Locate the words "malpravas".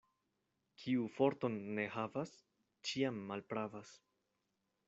3.29-3.93